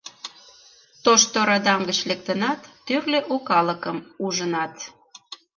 [1.03, 4.75] Тошто радам гыч лектынат, тӱрлӧ у калыкым ужынат...